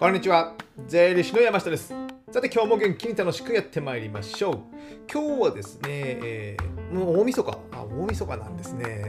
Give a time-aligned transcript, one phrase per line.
[0.00, 0.54] こんにちは。
[0.86, 1.92] 税理士の山下です。
[2.30, 4.58] さて今日も元気に楽しくやってまいりましょう。
[5.12, 7.58] 今日はですね、えー、もう大晦日。
[7.70, 9.04] あ大晦日なんですね。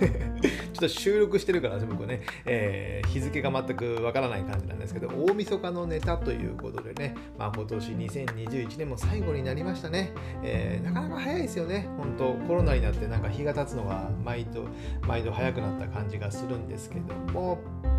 [0.74, 11.88] ちょっと収録してるから僕ね、えー、日付が全くわからない感じなんですけど大晦日のネタということでね、まあ、今年2021年も最後になりましたね、えー、なかなか早いですよね。
[11.96, 14.66] 本当コロナになってなんか日が経つのが毎度
[15.08, 17.93] 毎度早くなった感じがするんですけども。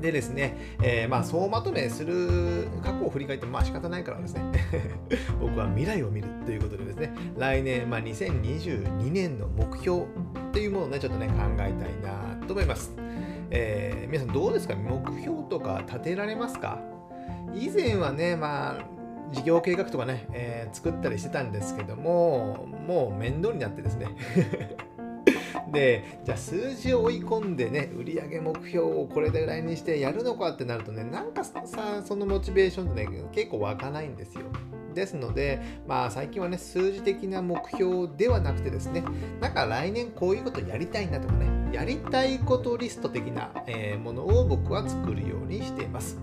[0.00, 4.42] でですね、えー、まあ総まとめする過去を振り返ってもまあ仕方ないからですね。
[5.40, 7.12] 僕は未来を見るということでですね。
[7.36, 10.04] 来年、まあ、2022年の目標
[10.52, 12.92] というものをねちょっとね考えたいなと思います、
[13.50, 14.74] えー、皆さんどうですか？
[14.74, 16.80] 目標とか立てられますか？
[17.54, 18.84] 以前はねまあ
[19.32, 24.08] 事業計画とかね、えー、作ったりしてたんですけどももう面倒になってですね。
[25.72, 31.62] でじゃあ数字を追い込んでね売上目標をこれぐらいにしてやるのかってなるとねなんかさ
[32.04, 34.42] そのモチベーションってね結構湧かないんですよ
[34.94, 39.04] ですので、まあ、最近はね数字的な目標ではなくてですね
[39.40, 46.18] なんか来年こういうことやりたいなとかねやりたいことリスト的な、えものを僕は作るようにしています。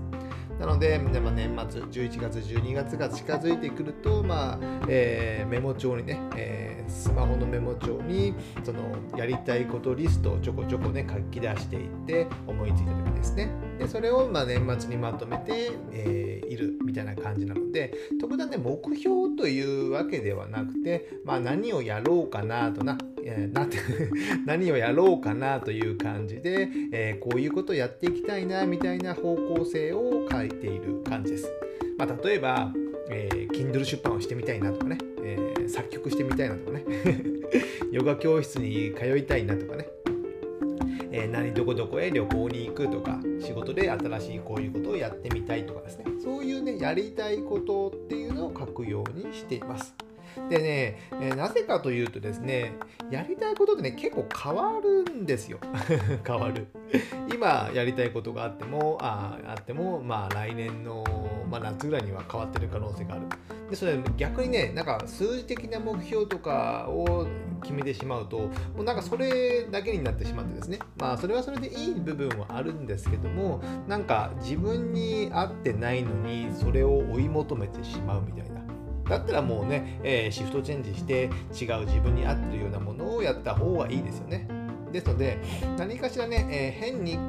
[0.60, 13.50] なので、まあ、年末11月12月が近づいてくると、まあえー、メモ帳にね、えー、スマホのメモ帳にそのやりたいことリストをちょこちょこね書き出していって思いついた時ですね。
[13.78, 22.98] でそれをまあ年末にまとめて、えー、いるみたいな感じなので特段ね目標というわけではなくて、まあ、何をやろうかなとな。
[23.30, 23.78] えー、て
[24.46, 31.52] 何をやろうかなという感じで、えー、こういうことをやっていきたいなみたいな方向性を書いている感じです。
[31.98, 32.74] まあ、例えば、
[33.10, 36.86] えー、Kindle 出版をしてみたいなとかね、えー、作曲してみたいなとかね
[37.92, 39.88] ヨガ教室に通いたいなとかね、
[41.12, 50.07] えー、何どこどこへ旅行に行くとか仕事で新しいこういうことをやってみたいとかですねそういうねやりたいことっていうのを書くようにしています。
[50.50, 52.74] でね、えー、なぜかというとですね、
[53.12, 55.60] やりたいことってね、結構変わるんですよ。
[56.26, 56.68] 変わる。
[57.34, 61.04] 今やりたいことがあっても、ああっても、まあ来年の、
[61.50, 63.24] まあ、夏ぐらいには変わってる可能性がある。
[63.70, 67.28] で、それ逆にね、なんか数字的な目標とかを
[67.62, 78.58] 決めてしまうと、もうなんかそれだけになってしまってですね、まあそれはそれでいい部分はあるんですけども、なんか自分に合ってないのにそれを追い求めてしまうみたいな。
[79.10, 84.48] だったらもうね、えー、シフトチェンジして違う自分に合ってるようなものをやった方がいいですよね。
[84.92, 85.38] ですので、
[85.78, 87.20] 何かしらね、えー、変に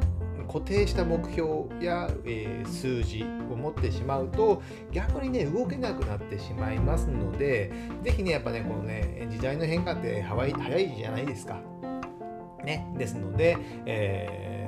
[0.48, 3.22] 固定した目標や、えー、数字
[3.52, 7.70] を持ってしまうと逆にね動けなくなってしまいますので
[8.02, 11.60] 是非ねやっぱねこのね時代の変化って早いじゃないですか。
[12.64, 13.56] ね、ですので、
[13.86, 14.67] え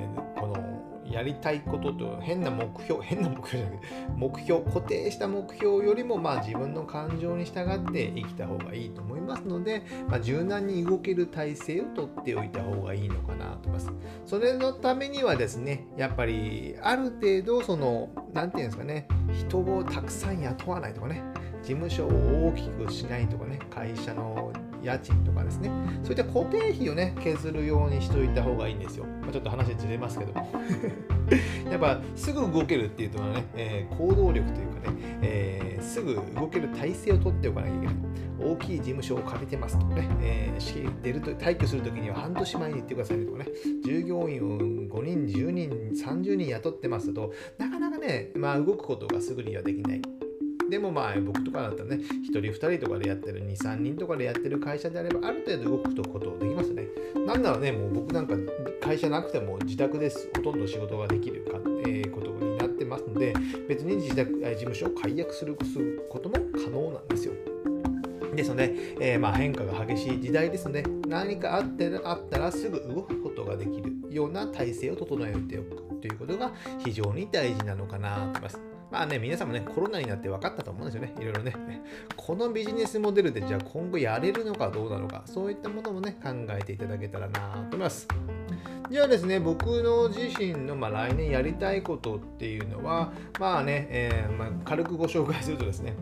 [1.11, 13.91] やりたいことと変な目標 変な目標じゃなくて目標固定した目標よりもまあ自分の感情に従って生きた方がいいと思いますので、まあ、柔軟に動ける体制をとっておいた方がいいのかなと思います。
[14.25, 21.23] それのためにはですねやっぱりある程度その何て言うんですかね人をたくさん雇わないとかね
[21.61, 24.50] 事務所を大きくしないとかね会社の
[24.83, 25.71] 家賃とかですね。
[26.03, 30.33] そういった固定費をね削るようにしといた方がいいんですよ、まあ、ちょっと話ずれますけど。
[31.71, 37.95] やっぱすぐ動けるっていうのはね、えー、行動力というかね、えー、すぐ動ける体制を取っておかなきゃいけない。
[38.43, 43.45] 大きい事務所を借りてますとかね、えー、出ると退去するときには半年前に言ってくださいとかね。
[43.85, 50.20] 従業員を5人10人30人雇ってますとなかなかね、まあ、動くことがすぐにはできない。
[50.71, 56.87] でもまあ僕とかだったらね、1人2人とかでやってる、2、3人とかでやってる会社であれば、ある程度動くことできますね。
[57.27, 58.35] なんならね、もう僕なんか
[58.81, 60.29] 会社なくても自宅です。
[60.33, 63.33] ほとんど仕事ができるか、えー、ことになってますので、
[63.67, 65.57] 別に自宅、事務所を解約する
[66.09, 67.33] ことも可能なんですよ。
[68.33, 78.70] ですので、えー、まあ変化が激しい時代ですので、何かあってあったらすぐ動くことができるような体制を整えておくということが非常に大事なのかなと思います。
[78.91, 81.13] まあね、皆さんもね、コロナになって分かったと思うんですよね。
[81.17, 81.53] いろいろね。
[82.17, 88.05] このビジネスモデルでじゃあ今後やれるのかどうなのか、そういったものもね、考えていただけたらなと思います。
[88.89, 95.95] じゃあですね、僕の自身の、まあ、来年やりたいことっていうのは、まあね、えー、まあ、軽くご紹介するとですね、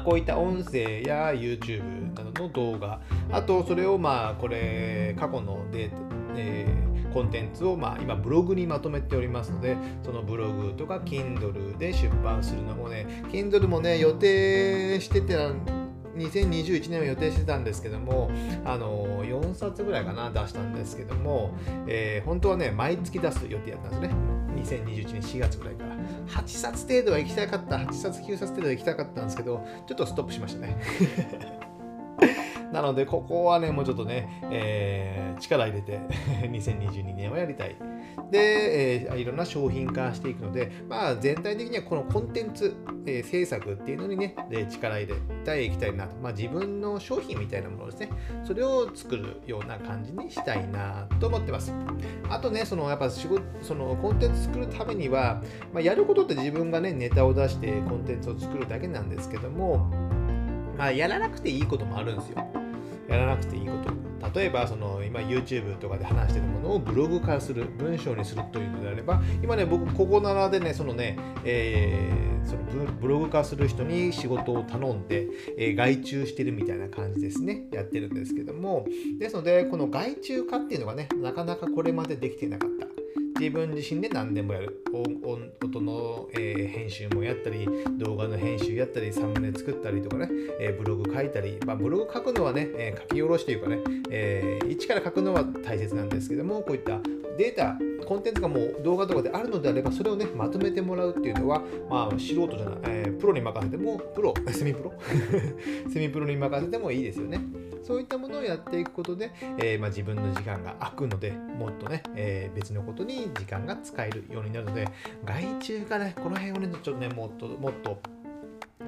[0.00, 5.96] こういった音声や YouTube などの動画、あとそれをまあこれ過去のデータ、
[6.36, 15.36] えー、コンテンツをまあ今ブログにまとめておりますので、そのブログとか Kindle で出版するのもね、Kindle もね、予定してて
[16.16, 18.30] 2021年を予定してたんですけども、
[18.64, 21.54] あの4冊ぐらいかな、出したんですけども、
[21.86, 24.14] えー、本当はね、毎月出す予定だったんですね。
[24.56, 25.96] 2021年4月ぐらいから。
[26.28, 30.78] 8冊程度は行きたかった、8冊、9冊程度は行きたかったんですけど、ちょっとストップしましたね。
[32.72, 36.00] なので、ここはね、もうちょっとね、えー、力入れて
[36.48, 37.76] 2022年はやりたい。
[38.30, 42.74] で、えー、いろんな商品化していくので、まあ、全体的にはこのコンテンツ、
[43.06, 45.14] えー、制作っていうのにね、で力入れ
[45.44, 46.16] ていきたいなと。
[46.16, 48.08] まあ、自分の商品みたいなものですね。
[48.44, 51.74] それを作るような感じにしたいなと思ってます。
[52.30, 55.42] あとね、そのやっぱ仕事、そのコンテンツ作るためには、
[55.74, 59.90] まあ、やることって自分がね、ネタを出してコンテンツを作るだけなんですけども、
[60.78, 62.61] まあ、やらなくていいこともあるんですよ。
[63.12, 64.12] やらなくていいこと。
[64.34, 75.26] 例えばその今 YouTube とかで話してるものをブログ化する文章にするというのであれば今ね僕ここならでねそのね、えー、そのブログ化する人に仕事を頼んで、
[75.58, 77.64] えー、外注してるみたいな感じですね。
[77.72, 78.86] やってるんですけども。
[79.18, 83.01] ですのでこの外注化っていうのがねなかなかこれまでできてなかった。
[83.42, 84.84] 自分自身で何でもやる。
[84.94, 87.66] 音の、えー、編集もやったり
[87.98, 90.28] 動画の編集やったりサムネ作ったりとかね、
[90.60, 93.78] えー、ブログ書いたり、まあ、ブログ書くのはね、えー、書き下ろしというかね、
[94.10, 97.00] えー、一から書くのは大切なんですけどもこういった
[97.36, 104.92] データコンテンツがもう動画とかであるのであればそれをねまとめてもらうっていうのはまあ素人じゃない、えー、プロに任せてもプロ セミプロ。
[105.92, 107.40] セミプロに任せてもいいですよね。
[107.82, 114.88] そういったものをやっていくことで、えー、まあ、自分の時間が空くので、もっとね、えー、別のことに時間が使えるようになるので、
[115.24, 117.98] 外注がね、この辺をね、ちょっとね、もっともっと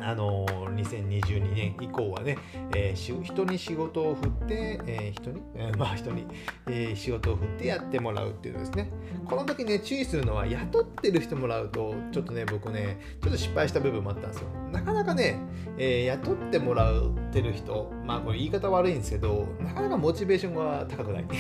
[0.00, 2.37] あの2022年以降はね、
[2.75, 6.26] えー、人に仕事を振って、えー、人に、えー、 まあ人に、
[6.67, 8.91] えー、仕事を振ってやってもらうっていうのですね。
[9.26, 14.49] この時ね、注意するのは、雇ってる人もらうと、ちょっとね、僕ね、ちょっと失敗した部分もあったんですよ。
[14.73, 15.38] なかなかね、
[15.79, 16.94] えー、雇ってもらっ
[17.32, 21.25] てる人、まあこれ言い方悪いんですけど、なかなかモチベーションが高くない。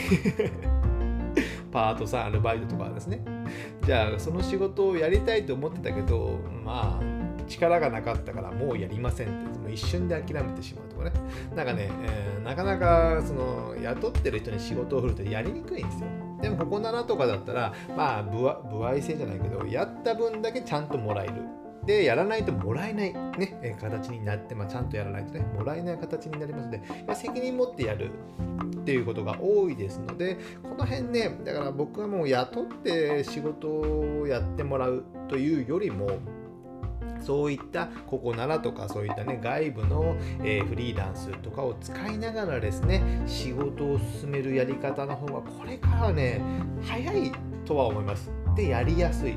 [1.70, 3.20] パートさん、アルバイトとかですね。
[3.84, 11.12] じゃあ、その仕事をやりたいと思ってたけど、まあ、力がなかったからもうやりませんってもう一瞬で諦めてしまうとかね。
[11.54, 16.08] なんかね、えー、なかなかその雇ってる人に仕事を振るってやりにくいんですよ。
[16.40, 18.48] でもここ7とかだったらまあ歩
[18.86, 21.34] 合制じゃないけどやった分だけちゃんともらえる。
[21.86, 28.10] で、やらないともらえない、ね、え形になって、まあ、ちゃんとやらないとね、もらえない形になりますので、まあ、責任持ってやる。
[28.84, 36.06] っていうことが多いですので、この辺ね、だから僕はもう雇って仕事をやってもらうというよりも、
[37.24, 46.42] そういったここならとかそういったね外部の、えー、フリーランスとかを使いながらですね仕事を進めるやり方の方がこれからはね
[46.82, 47.32] 早い
[47.64, 48.30] とは思います。
[48.54, 49.36] でやりやすい。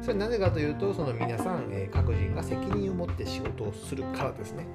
[0.00, 4.66] それなぜかというとその皆さん、えー、各人が責任を持って仕事をするからですね。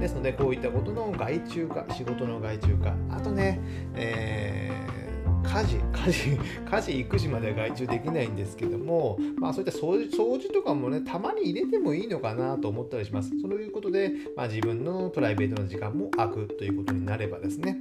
[0.00, 2.94] ですのでこういったことの外注化仕事の外注化。
[3.10, 3.60] あとね、
[3.94, 5.13] えー
[5.54, 13.30] 家事、家事、家事、育児までは外注できないんですけども、まあそういった掃除掃除とかもね、たまに入れてもいいのかなと思ったりします。
[13.40, 17.78] そういうことで、まあ、自分のプライベートの時間も空くということになればですね。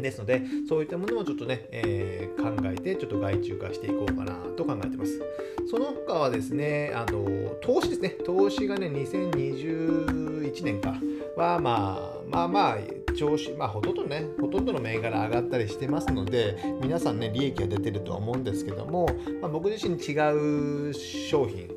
[0.00, 5.22] ですので、そういったものもちょっとね、えー、考えて、ちょっと外注化していこうかなと考えてます。
[5.70, 8.08] その他はですね、あの、投資ですね。
[8.24, 10.94] 投資がね、2021年か
[11.36, 12.78] は、まあ、まあまあ、
[13.14, 19.08] 調子、まあ、ほとんどね、ほとんどの銘柄上がったりしてますので、皆さんね、利益が出てるとは思うんですけども、
[19.40, 21.68] まあ、僕自身違う商品、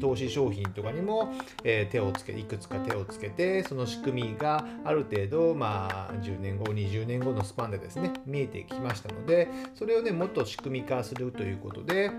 [0.00, 1.32] 投資商品とかにも、
[1.64, 12.10] えー、手をつけいくつか手をつけてその仕組みがある程度、まあ、10年後20年後のスパンでですね見えてきましたのでそれをねもっと仕組み化するということで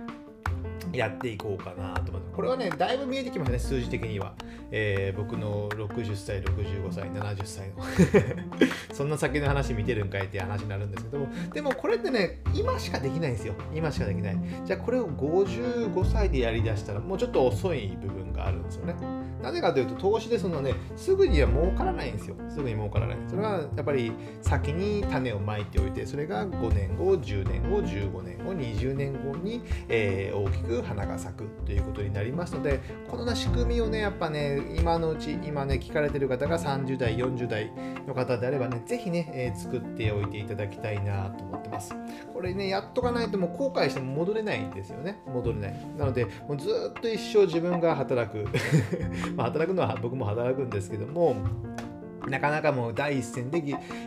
[0.97, 2.35] やっていこうかなと思って。
[2.35, 4.33] これはねだいぶ見えてきましたね数字的には、
[4.71, 7.75] えー、僕の60歳65歳70歳の。
[8.93, 11.27] そんな先の話見てるんかいって話になるんですけども。
[11.53, 13.53] でもこれってね今しかできないんですよ。
[13.73, 14.37] 今しかできない。
[14.65, 18.95] じゃあこれを55歳でやりだしたらもうちょっと遅い部分があるんですよね。
[19.41, 22.35] なぜかというと投資でそのねすぐには儲からないんですよ。
[22.49, 23.17] すぐに儲からない。
[23.27, 24.11] それはやっぱり
[24.41, 32.79] 先に種をまいておいてそれが5年後10年後15年後20年後に、えー、大きく花が咲くということになりますので
[33.09, 37.71] この、ね、仕組みをねやっぱね今のうち今ね聞かれてる方が30代40代
[38.07, 41.93] の方であればね是非ね、えー、作っておいていただきたいなと思ってます。
[42.33, 45.19] これねやっとかないともう後悔しても戻れないんですよね。
[45.27, 45.75] 戻れない。
[45.97, 48.45] なのでもうずっと一生自分が働く。
[49.35, 51.35] まあ働くのは僕も働くんですけども
[52.29, 53.63] なかなかもう第一線で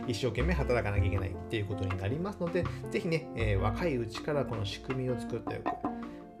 [0.07, 5.90] 一生懸命働かなきゃいけないっていうことになりますので、ぜひね、えー、若いうちからこの仕組みを作っておく。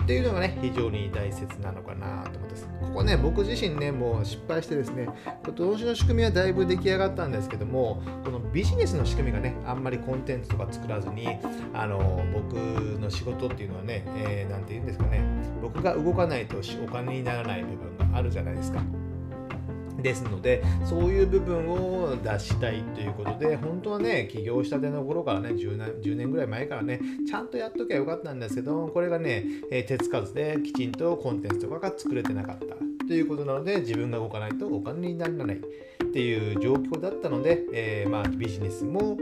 [0.03, 2.67] っていうのがね、非常に大切なのかなと思ってます。
[2.81, 5.07] ここね、僕自身ね、もう失敗してですね、
[5.55, 11.27] 投資の仕組みはだいぶ出来上がったんですけども、このビジネスの仕組みがね、あんまりコンテンツとか作らずに、
[11.73, 12.53] あの僕
[12.99, 15.21] の仕事っていうのはね、えー、て言うんですかね、
[15.61, 18.81] 僕が動かないとお金にならない部分があるじゃないですか。
[20.01, 39.17] ですのでそういう部分を出したいということで本当はね起業したての頃からね 10, 年10年ぐらい前からねちゃんとやっときゃよかったんですけどこれがね、え、手つかずできちんとコンテンツとかが作れてなかったということなので自分が動かないとお金にならないっていう状況だったので、えー、まあビジネスもこ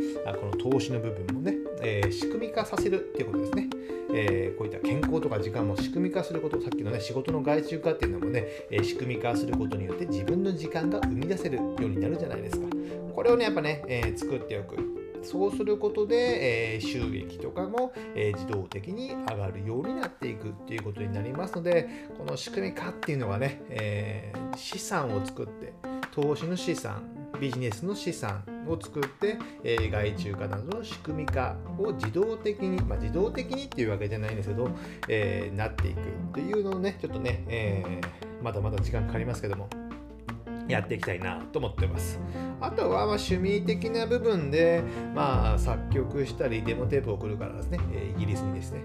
[0.46, 3.70] の投資の部分もね、えー、仕組み化させるっていうことですね。
[4.14, 12.68] えー、こういった健康とか時間も仕組み化すること、さっきのね、仕事の外注化っていうのもね、え仕組み化することによって自分の時間が生み出せるようになるじゃないですか。
[13.14, 15.00] これをね、やっぱね、え作っておく。
[15.22, 25.74] そうすることで、えー、収益とかも、えー、自動的に上がるようになっていくっていうことになりますので、この仕組み化っていうのはね、えー、資産を作って、
[26.12, 27.04] 投資の資産、
[27.40, 34.70] ビジネスの資産を作って、えー、外注化などの仕組み化を自動的に、まあ、自動的にっていうわけじゃないんですけど、
[35.08, 36.04] えー、なっていくっ
[36.34, 39.70] ていうのをね、ちょっとね、えー、まだまだ時間かかりますけども、
[40.70, 42.20] やっていきたいなと思ってます。
[42.62, 44.84] あとはま趣味的な部分で、
[45.16, 48.82] まあ、作曲したり、デモテープを送るからですね、えイギリスにですね、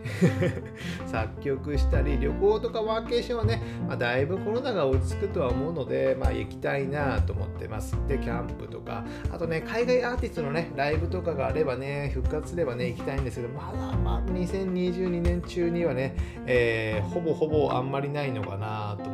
[1.06, 7.96] 作曲したり、旅行とかワーケーションはね、まあ、だいぶコロナが落ち着くとは思うので、まあ、行きたいなと思ってます。
[8.06, 16.14] で、キャンプとか、あとね、海外アーティストのね、ライブとかがあればね、復活すればね、行きたいんですけど、まだまあ、2022年中にはね、
[16.46, 19.13] えー、ほぼほぼあんまりないのかなと思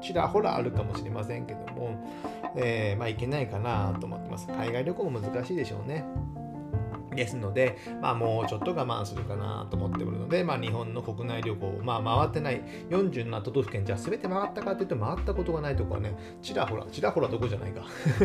[0.00, 1.96] ちらほらあるかもしれませんけども、
[2.56, 4.46] えー、まあ、いけないかなと思ってます。
[4.48, 6.04] 海外旅行も難しいでしょうね。
[7.18, 17.82] ですので、まあ、もうちょっと我慢するかなと思っておるので、まあ、日本の国内旅行、まあ、回ってない47都道府県、じゃあ全て回ったかというと、回ったことがないところはね、ちらほら、ちらほらどこじゃないか。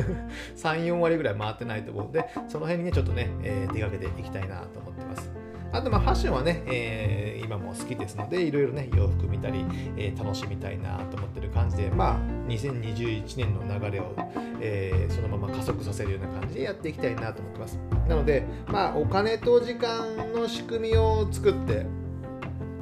[0.55, 5.43] 3、4割ぐらい回ってないと思うので、その辺にね、ちょっとね、えー、出かけていきたいなと思ってます。
[5.73, 9.65] あとまあファッションはね、えー、今も好きですのでいろいろね洋服見たり、
[9.97, 14.15] えー、楽しみたいなと思ってる感じでまあ2021年の流れを、
[14.61, 21.85] えー、そのまま加速させるような感じでやっていきたいなと思ってますなのでまあお金と時間の仕組みを作って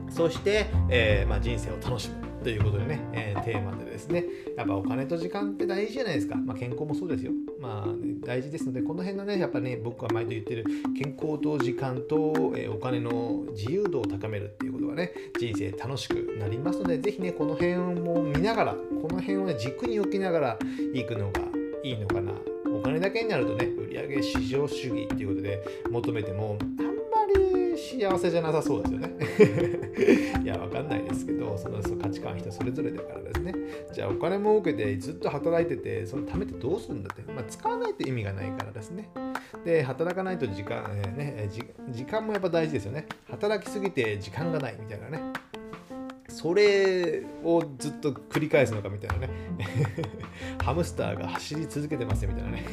[0.10, 4.26] そして、えーまあ、人生を楽しむということでね、えー、テーマでですね、
[4.58, 6.36] やっぱお金と時間って大事じゃないですか。
[6.36, 7.32] まあ、健康もそうですよ。
[7.62, 10.66] まあ、ね、大事ですので、この辺のね、やっぱね、僕は毎度言ってる
[10.98, 20.60] 健康と時間と、え、お金の自由度を高めるっていうことがね、人生楽しくなりますので、是非ね、この辺も見ながら、この辺をね、軸に置きながら
[20.94, 21.42] 行くのが
[21.84, 22.32] いいのかな。
[22.74, 26.58] お金だけになるとね、売上至上主義っていうことで求めても、
[28.00, 29.12] 幸せじゃなさそうですよね。
[30.44, 33.54] いや、わかんないですけど、その価値観人それぞれだからですね。
[33.94, 37.22] じゃあお金儲けてずっと働いてて、その貯めってどうするんだって。
[37.32, 39.10] まあ、使わないと意味がないからですね。
[39.66, 41.50] で、働かないと時間、えー、ね、
[41.90, 43.08] 時間もやっぱ大事ですよね。
[43.30, 45.22] 働きすぎて時間がないみたいなね。
[46.30, 49.34] それをずっと繰り返すのかみたいなね。
[50.64, 52.64] ハムスターが走り続けてますよみたいなね。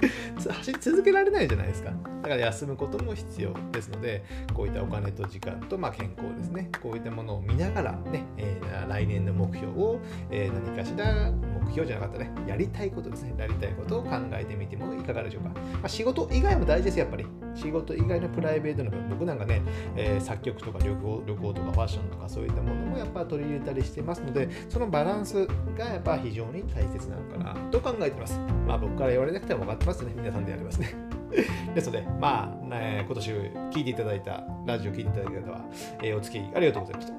[0.38, 1.90] 走り続けられないじゃないですか。
[2.22, 6.70] だから休むことも必要ですので、こういったお金と時間と、まあ、健康ですね。
[6.82, 9.98] こういったものを見ながらね、えー、来年の目標を、
[10.30, 13.34] えー、何かしら目標じゃなかったね、やりたいことですね。
[13.38, 15.50] やりたいことを考えてみてもいかがでしょうか。
[15.50, 17.26] まあ、仕事以外も大事です、やっぱり。
[17.54, 19.62] 仕事以外のプライベートの部分、僕なんかね、
[19.96, 28.38] えー、作曲とか旅行旅行とかファッションとかそういったものもやっぱ取り入れたりしてますので、そのバランスがやっぱ非常に大切なのかなと考えてます。
[28.66, 30.12] まあ僕から言われなくても分かってますね。
[30.16, 30.94] 皆さんでやりますね。
[31.74, 35.64] ですので、まあ、ね、今年聞いていただいた、ラジオ聞いていただいた方は、
[36.02, 37.14] えー、お付き合いありがとうございました。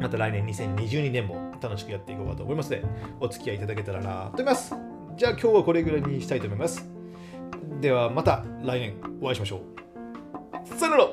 [0.00, 2.84] また来年2022年も楽しくやっていこうかと思いますので、
[3.20, 4.74] お付き合いいただけたらなと思います。
[5.16, 6.97] じゃあ今日はこれぐらいにしたいと思います。
[7.80, 9.60] ではまた来年お会いしましょ
[10.74, 10.78] う。
[10.78, 11.08] さよなら